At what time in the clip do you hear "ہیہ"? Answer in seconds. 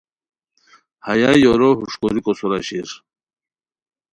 1.05-1.31